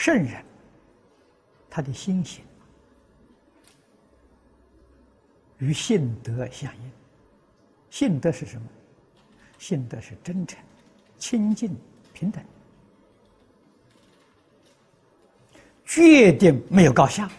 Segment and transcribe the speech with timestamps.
[0.00, 0.42] 圣人，
[1.68, 2.42] 他的心行
[5.58, 6.90] 与性德相应。
[7.90, 8.66] 性德是什么？
[9.58, 10.58] 性德是真诚、
[11.18, 11.76] 清净、
[12.14, 12.42] 平等，
[15.84, 17.30] 决定没有高下。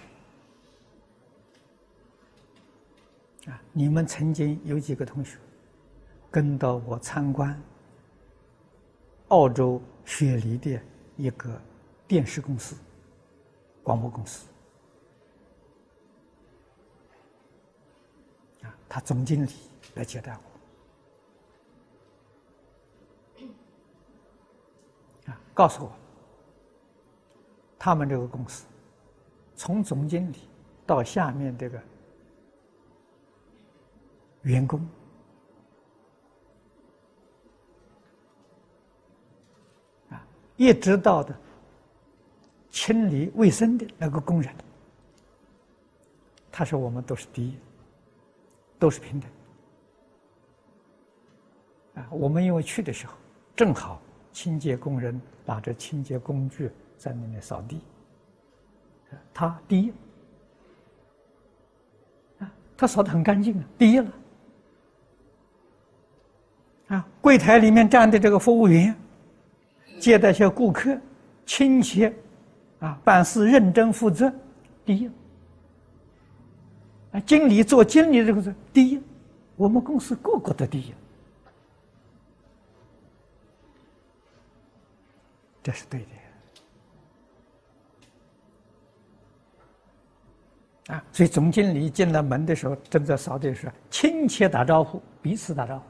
[3.48, 5.36] 啊，你们曾经有几个同学
[6.30, 7.60] 跟到我参观
[9.30, 10.80] 澳洲雪梨的
[11.18, 11.60] 一个
[12.12, 12.76] 电视公司、
[13.82, 14.46] 广播公司
[18.64, 19.52] 啊，他总经理
[19.96, 20.38] 来接待
[23.38, 23.42] 我，
[25.32, 25.92] 啊，告诉我，
[27.80, 28.66] 他们这个公司
[29.56, 30.50] 从总经理
[30.86, 31.82] 到下面这个。
[34.42, 34.86] 员工
[40.10, 41.34] 啊，一直到的
[42.82, 44.52] 清理卫生的那个工人，
[46.52, 47.56] 他说我们都是第一，
[48.80, 49.30] 都是平等。
[51.94, 53.14] 啊，我们因为去的时候
[53.56, 54.02] 正好
[54.34, 57.82] 清洁工人拿着清洁工具在那边扫地，
[59.32, 59.94] 他第一，
[62.40, 64.12] 啊，他扫的很干净啊，第一了。
[66.88, 68.96] 啊，柜台里面站的这个服务员，
[70.00, 71.00] 接待些顾客，
[71.46, 72.12] 亲切，
[72.82, 74.30] 啊，办事认真负责，
[74.84, 75.10] 第一。
[77.12, 79.02] 啊，经理做经理这个是第一，
[79.56, 80.94] 我们公司个个都第一，
[85.64, 86.00] 这是对
[90.88, 90.94] 的。
[90.96, 95.84] 啊，所以总经理进了门的时候，正在扫地的时候，亲切打招呼，彼此打招呼。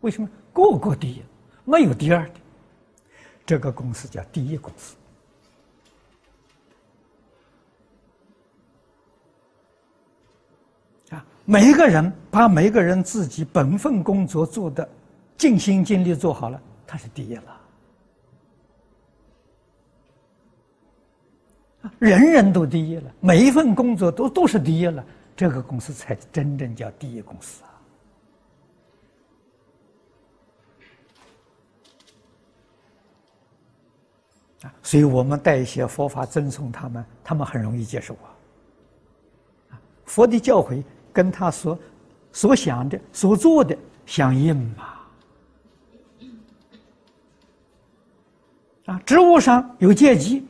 [0.00, 1.22] 为什么个个第一，
[1.64, 2.34] 没有第二的？
[3.46, 4.96] 这个公司叫第一公司
[11.10, 11.24] 啊！
[11.44, 14.88] 每一个人把每一个人自己本分工作做的
[15.36, 17.60] 尽心尽力做好了，他是第一了。
[21.98, 25.04] 人人都第一了，每一份工作都都是第一了，
[25.36, 27.62] 这个公司才真正叫第一公司
[34.62, 34.72] 啊！
[34.82, 38.32] 所以我们带一些佛法赠送他们，他们很容易接受啊。
[40.14, 40.80] 佛的教诲
[41.12, 41.76] 跟他所
[42.30, 43.76] 所想的、所做的
[44.06, 45.00] 相应嘛。
[48.86, 50.46] 啊，职务上有阶级，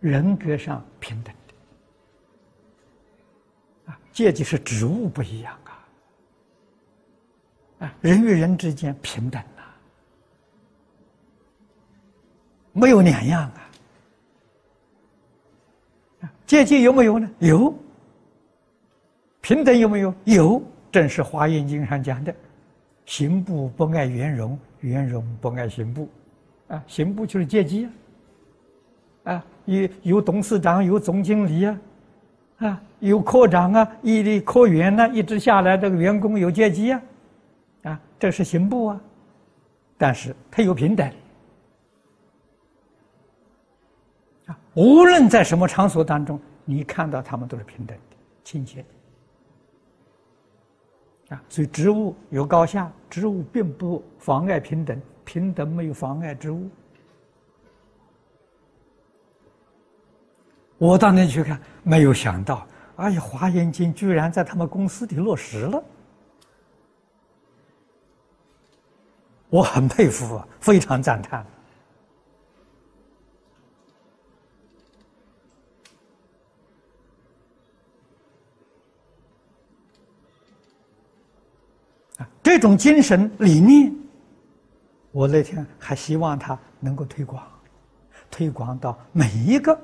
[0.00, 1.54] 人格上平等的。
[3.92, 5.56] 啊，阶级是职务不一样
[7.78, 7.94] 啊，啊。
[8.00, 9.40] 人与人之间平等
[12.72, 13.52] 没有两样啊。
[16.46, 17.30] 阶级有没有呢？
[17.38, 17.74] 有。
[19.40, 20.14] 平等有没有？
[20.24, 20.62] 有。
[20.90, 22.34] 正是《华严经》上讲的
[23.06, 26.06] ：“行部不爱圆融，圆融不爱行部。”
[26.68, 27.88] 啊，行部就是阶级
[29.24, 29.32] 啊。
[29.32, 31.80] 啊，有有董事长，有总经理啊，
[32.58, 37.02] 啊，有科长啊，一的科员呢，一直下来这个员工有阶级啊。
[37.84, 39.00] 啊，这是刑部啊，
[39.96, 41.10] 但是他有平等
[44.74, 48.82] 无论在什么场所当中，你看到他们都是平等的、亲切
[51.28, 51.42] 的啊。
[51.48, 56.70] 所以职务有高下，职务并不妨碍平等，平等没有妨碍职务。
[60.78, 62.66] 我当年去看，没有想到，
[62.96, 65.84] 哎呀，《华严经》居然在他们公司里落实了。
[69.48, 71.46] 我很佩服啊，非常赞叹。
[82.42, 83.94] 这种精神理念，
[85.10, 87.46] 我那天还希望他能够推广，
[88.30, 89.78] 推广到每一个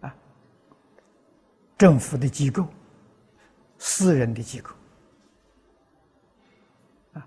[0.00, 0.14] 啊
[1.76, 2.66] 政府的机构、
[3.78, 4.70] 私人的机构
[7.14, 7.26] 啊。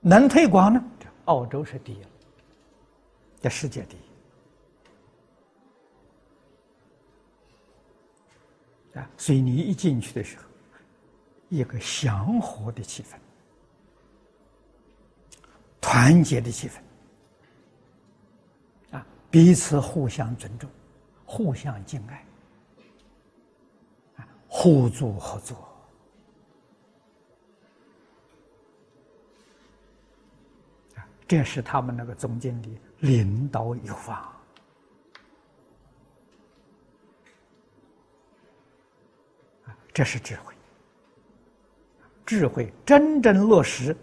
[0.00, 0.82] 能推广呢？
[1.24, 2.00] 澳洲是第一，
[3.38, 3.96] 在世界第
[8.94, 9.10] 一啊！
[9.18, 10.44] 所以你一进去的时候，
[11.48, 13.16] 一个祥和的气氛
[15.80, 16.74] 团结的气氛
[18.96, 20.68] 啊彼此互相尊重
[21.24, 22.24] 互相敬爱
[24.16, 25.56] 啊互助合作
[30.94, 32.68] 啊这是他们那个中间的
[32.98, 34.14] 领导有方
[39.64, 40.57] 啊这是智慧。
[42.28, 43.96] 智慧真正落实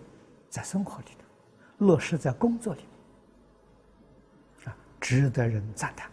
[0.50, 2.82] 在生活里头，落实在工作里，
[4.64, 6.10] 啊，值得人赞叹。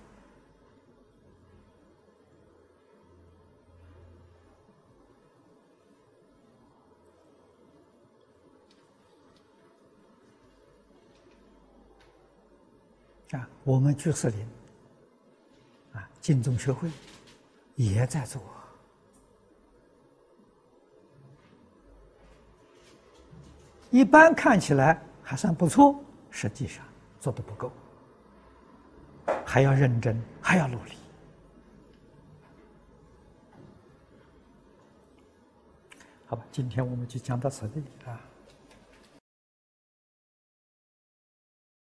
[13.40, 14.46] 啊，我们居士林，
[15.94, 16.90] 啊，净宗学会
[17.74, 18.42] 也在做。
[23.92, 26.82] 一般看起来还算不错，实际上
[27.20, 27.70] 做的不够，
[29.44, 30.92] 还要认真，还要努力。
[36.26, 38.18] 好吧，今天我们就讲到此地啊。